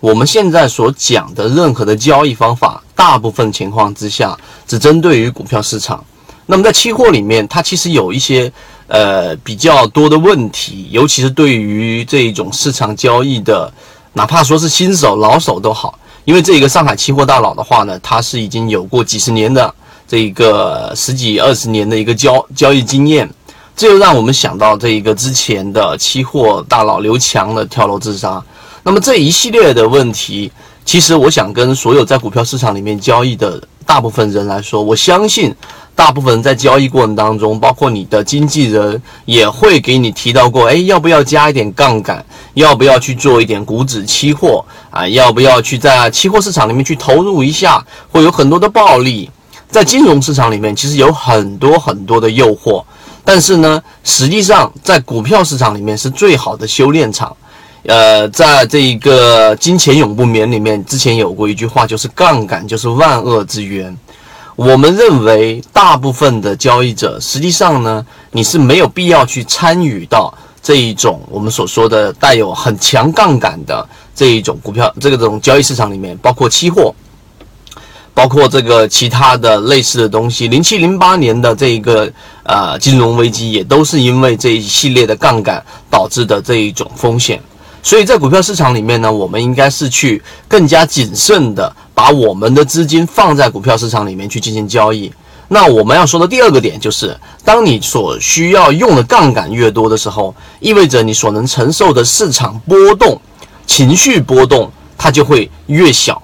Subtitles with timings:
[0.00, 6.02] 我们现在所讲的任何的交易方法，大部分情况之下只针对于股票市场。
[6.46, 8.50] 那么在期货里面，它其实有一些
[8.88, 13.70] 呃比较多的问题，尤其是对于这种市场交易的，
[14.14, 19.72] 哪怕说是新手、老手都好，因为这个上海期货大佬的话呢，他是已经有过几十年的
[20.08, 23.28] 这一个十几二十年的一个交交易经验。
[23.76, 28.42] 这又让我们想到这一个之前的期货大佬刘强的跳楼自杀。
[28.82, 30.50] 那么这一系列的问题，
[30.84, 35.54] 其实我想跟所有在股票市场里面交易的大部分人来说，我相信
[35.94, 42.24] 大部分人在交易过程当中，包括你的经纪人也会给你提到过，哎，要不要加一点杠杆？
[42.54, 45.06] 要不要去做一点股指期货啊？
[45.08, 47.84] 要不要去在期货市场里面去投入一下？
[48.10, 49.30] 会有很多的暴利。
[49.68, 52.82] 在金融市场里面，其实有很多很多的诱惑。
[53.24, 57.36] 但是呢，实际上在股票市场里面是最好的修炼场。
[57.84, 63.96] 呃，在这一个金钱永不眠里面，之前有过一句话，就是杠杆就是万恶之源。
[64.56, 70.32] 我们认为，大部分的交易者实际上呢，你是没有必要去参与到
[70.62, 76.94] 这一种我们所说的带有很强杠杆的这一种股票这个种交易市场里面，包括期货。
[78.12, 87.40] 包括这个其他的类似的东西，零七零八年的这一个呃金融危机，也都是因为这一系列的杠杆导致的这一种风险。
[87.82, 95.12] 所以在股票市场里面呢，我们应该是去更加谨慎的把我们的资金放在股票市场里面去进行交易。
[95.48, 103.20] 那我们要说的第二个点就是，当你所需要用的杠杆越多的时候，意味着你所能承受的市场波动、
[103.66, 106.22] 情绪波动，它就会越小。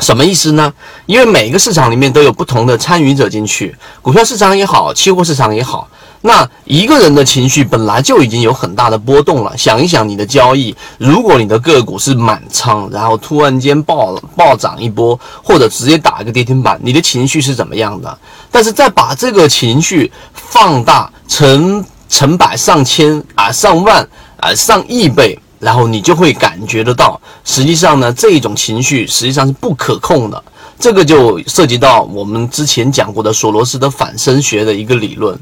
[0.00, 0.72] 什么意思呢？
[1.06, 5.88] 因为每一个市场里面都有不同的参与者进去，股票市场也好，期货市场也好，
[6.22, 9.56] 那一个人的情绪本来就已经有很大的波动了。
[9.56, 18.18] 想一想你的交易，如果你的个股是满仓，然后突然间暴暴涨一波，或者直接打一个跌停板，你的情绪是怎么样的？
[18.50, 25.38] 但是再把这个情绪放大成成百上千啊、上万啊、上亿倍。
[25.58, 30.42] 然后你就会感觉得到，实际上呢，这一种情绪实际上是不可控的。
[30.78, 35.38] 这个就涉及到我们之前讲过的索罗斯的反身学的一个理论。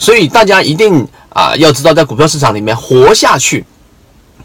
[0.00, 3.64] 所以大家一定啊要知道，在股票市场里面活下去，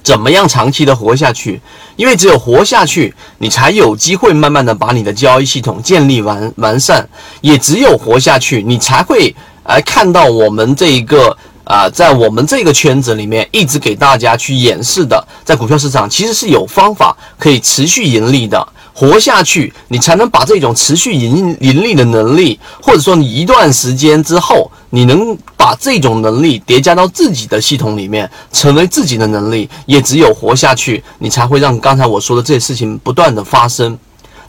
[0.04, 1.60] 怎么样长期的活下去？
[1.96, 7.08] 因为只有活下去，你才有机会慢慢的把你的交易系统建立完完善。
[7.42, 9.34] 也只有活下去，你才会
[9.64, 11.36] 来看到我们这一个。
[11.66, 33.98] 啊，在我们这个圈子里面，一直给大家去演示的，在股票市场其实是有方法可以持续盈利的，活下去，你才能把这种持续盈盈利的能力，或者说你一段时间之后，你能把这种能力叠加到自己的系统里面，成为自己的能力，也只有活下去，你才会让刚才我说的这些事情不断的发生。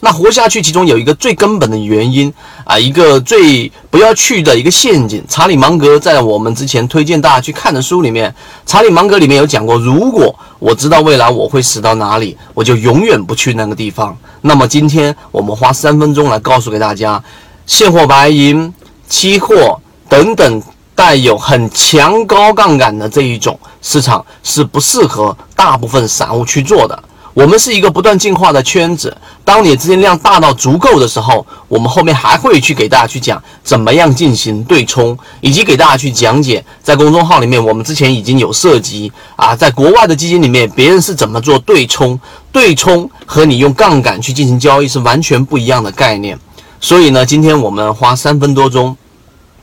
[0.01, 2.33] 那活下去，其中有一个最根本的原因
[2.65, 5.25] 啊，一个最不要去的一个陷阱。
[5.29, 8.35] 查理芒格在我们之前推荐大家去看的书里面，
[8.67, 14.17] 查理芒格里面有讲过，如果我知道未来我会死到哪里，我就永远不去那个地方。
[14.43, 17.23] 那么今天我们花三分钟来告诉给大家，
[17.67, 18.73] 现货、白银、
[19.09, 20.63] 期货等等
[20.95, 27.03] 带有很强高杠杆的这一种市场是不适合大部分散户去做的。
[27.37, 29.15] 我们是一个不断进化的圈子。
[29.45, 42.19] 当你的资金量大到足够的时候，我们后面还会去给大家去讲怎么样进行对冲，以及给大家去讲解在公众号里面，我们之前已经有涉及啊，在国外的基金里面，别人是怎么做对冲，
[42.51, 46.39] 对冲和你用杠杆去进行交易是完全不一样的概念。
[46.81, 48.97] 所以呢，今天我们花三分多钟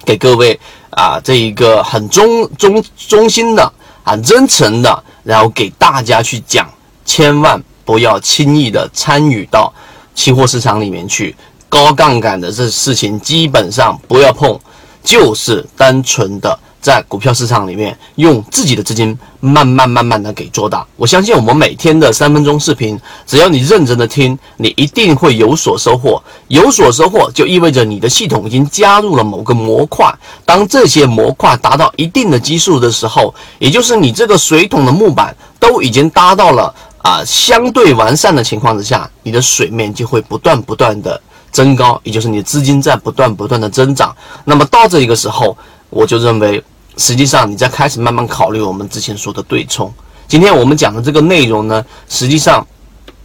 [0.05, 0.59] 给各位
[0.91, 6.69] 啊，这一个很中中中心的、很真诚的，然后给大家去讲。
[7.05, 9.73] 千万不要轻易的参与到
[10.15, 11.35] 期货市场里面去，
[11.69, 14.59] 高杠杆的这事情基本上不要碰，
[15.03, 16.59] 就是单纯的。
[16.83, 20.85] 在股票市场里面，用自己的资金慢慢慢慢的给做大。
[20.97, 26.21] 我相信我们每天的三分钟视频，只要你认真的听，你一定会有所收获。
[26.49, 30.13] 有所收获，就意味着你的系统已经加入了某个模块。
[30.43, 41.21] 当这些模块达到一定的基数的时候，也就是你这个水桶的木板都已经搭到了啊相对完善的情况之下，你的水面就会不断不断的
[41.51, 44.15] 增高，也就是你资金在不断不断的增长。
[44.43, 45.55] 那么到这一个时候，
[45.91, 46.63] 我就认为，
[46.97, 49.93] 实际上你在开始慢慢考虑我们之前说的对冲。
[50.27, 52.65] 今天我们讲的这个内容呢，实际上。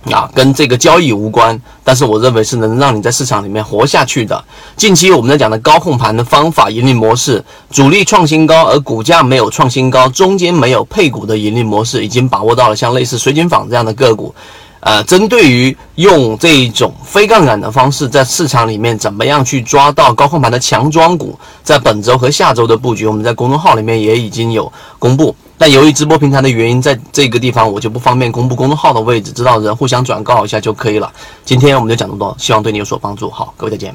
[0.04, 4.42] 啊，跟这个交易无关，但是我认为是能让你在市场里面活下去的。
[4.76, 14.34] 近期我们在讲的高控盘的方法、盈利模式，主力创新高，而股价没有创新高，中间没有配股的盈利模式，已经把握到了像类似水井坊这样的个股。
[14.80, 25.34] 呃，针对于用这一种非杠杆的方式，在市场里面怎么样去抓到高控盘的强庄股，在本周和下周的布局，我们在公众号里面也已经有公布。
[25.58, 31.12] 但由于直播平台的原因，在这个地方我就不方便公布公众号的位置，知道人互相转告一下就可以了。
[31.44, 33.28] 今天我们就讲这么多，希望对你有所帮助。
[33.28, 33.94] 好，各位再见。